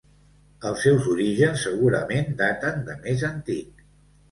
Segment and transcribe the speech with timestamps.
[0.69, 3.89] Els seus orígens segurament daten de més antic.